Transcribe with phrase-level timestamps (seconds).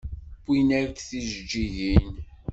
[0.45, 2.09] Wwin-ak-d tijeǧǧigin.